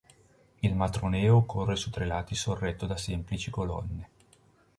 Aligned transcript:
Il 0.63 0.73
matroneo 0.73 1.43
corre 1.45 1.75
su 1.75 1.91
tre 1.91 2.07
lati 2.07 2.33
sorretto 2.33 2.87
da 2.87 2.97
semplici 2.97 3.51
colonne. 3.51 4.09